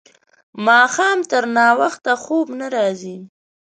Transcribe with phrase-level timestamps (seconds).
[0.65, 3.17] ماښام تر ناوخته خوب نه راځي.